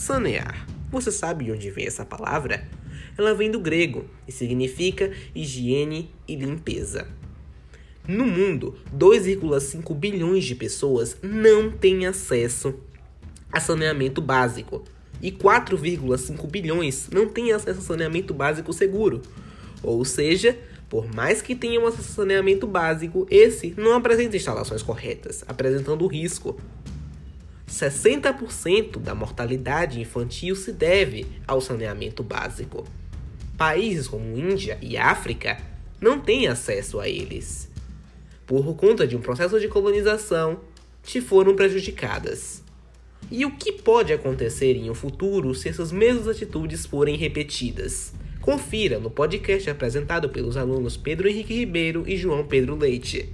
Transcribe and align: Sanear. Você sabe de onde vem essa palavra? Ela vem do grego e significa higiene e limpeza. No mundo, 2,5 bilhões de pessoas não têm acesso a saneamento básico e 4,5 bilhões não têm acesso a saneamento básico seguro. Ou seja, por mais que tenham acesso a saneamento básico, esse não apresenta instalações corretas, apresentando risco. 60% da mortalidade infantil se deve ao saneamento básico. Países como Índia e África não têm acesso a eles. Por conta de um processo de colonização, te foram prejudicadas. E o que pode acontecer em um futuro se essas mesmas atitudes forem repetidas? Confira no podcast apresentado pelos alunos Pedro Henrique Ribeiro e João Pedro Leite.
Sanear. 0.00 0.66
Você 0.90 1.12
sabe 1.12 1.44
de 1.44 1.52
onde 1.52 1.70
vem 1.70 1.86
essa 1.86 2.06
palavra? 2.06 2.66
Ela 3.18 3.34
vem 3.34 3.50
do 3.50 3.60
grego 3.60 4.06
e 4.26 4.32
significa 4.32 5.12
higiene 5.34 6.10
e 6.26 6.34
limpeza. 6.34 7.06
No 8.08 8.24
mundo, 8.24 8.74
2,5 8.96 9.94
bilhões 9.94 10.46
de 10.46 10.54
pessoas 10.54 11.18
não 11.22 11.70
têm 11.70 12.06
acesso 12.06 12.80
a 13.52 13.60
saneamento 13.60 14.22
básico 14.22 14.84
e 15.20 15.30
4,5 15.30 16.46
bilhões 16.46 17.10
não 17.12 17.28
têm 17.28 17.52
acesso 17.52 17.80
a 17.80 17.82
saneamento 17.82 18.32
básico 18.32 18.72
seguro. 18.72 19.20
Ou 19.82 20.02
seja, 20.06 20.58
por 20.88 21.14
mais 21.14 21.42
que 21.42 21.54
tenham 21.54 21.86
acesso 21.86 22.10
a 22.10 22.14
saneamento 22.14 22.66
básico, 22.66 23.26
esse 23.30 23.74
não 23.76 23.92
apresenta 23.92 24.34
instalações 24.34 24.82
corretas, 24.82 25.44
apresentando 25.46 26.06
risco. 26.06 26.58
60% 27.70 28.98
da 28.98 29.14
mortalidade 29.14 30.00
infantil 30.00 30.56
se 30.56 30.72
deve 30.72 31.26
ao 31.46 31.60
saneamento 31.60 32.22
básico. 32.22 32.84
Países 33.56 34.08
como 34.08 34.36
Índia 34.36 34.76
e 34.82 34.96
África 34.96 35.56
não 36.00 36.18
têm 36.18 36.48
acesso 36.48 36.98
a 36.98 37.08
eles. 37.08 37.70
Por 38.44 38.74
conta 38.74 39.06
de 39.06 39.16
um 39.16 39.20
processo 39.20 39.60
de 39.60 39.68
colonização, 39.68 40.60
te 41.04 41.20
foram 41.20 41.54
prejudicadas. 41.54 42.62
E 43.30 43.46
o 43.46 43.52
que 43.52 43.70
pode 43.70 44.12
acontecer 44.12 44.74
em 44.74 44.90
um 44.90 44.94
futuro 44.94 45.54
se 45.54 45.68
essas 45.68 45.92
mesmas 45.92 46.26
atitudes 46.26 46.84
forem 46.84 47.16
repetidas? 47.16 48.12
Confira 48.40 48.98
no 48.98 49.10
podcast 49.10 49.70
apresentado 49.70 50.30
pelos 50.30 50.56
alunos 50.56 50.96
Pedro 50.96 51.28
Henrique 51.28 51.54
Ribeiro 51.54 52.02
e 52.08 52.16
João 52.16 52.44
Pedro 52.44 52.74
Leite. 52.74 53.32